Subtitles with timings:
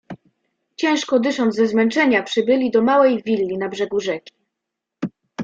[0.75, 4.33] "Ciężko dysząc ze zmęczenia przybyli do małej willi na brzegu rzeki."